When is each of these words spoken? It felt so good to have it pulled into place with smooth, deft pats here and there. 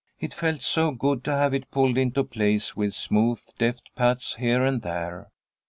It 0.19 0.33
felt 0.33 0.63
so 0.63 0.89
good 0.89 1.23
to 1.25 1.31
have 1.31 1.53
it 1.53 1.69
pulled 1.69 1.95
into 1.95 2.23
place 2.23 2.75
with 2.75 2.95
smooth, 2.95 3.39
deft 3.59 3.91
pats 3.95 4.37
here 4.37 4.63
and 4.63 4.81
there. 4.81 5.29